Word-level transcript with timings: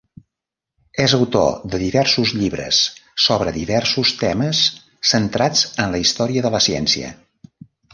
És 1.03 1.13
autor 1.17 1.51
de 1.73 1.81
diversos 1.83 2.33
llibres 2.41 2.81
sobre 3.27 3.55
diversos 3.61 4.17
temes 4.25 4.67
centrats 5.15 5.67
en 5.87 5.97
la 5.97 6.05
història 6.09 6.49
de 6.49 6.57
la 6.59 6.69
ciència. 6.73 7.19